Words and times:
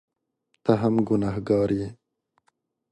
ته 0.63 0.71
هم 0.81 0.95
ګنهکاره 1.07 1.75
یې! 1.79 1.89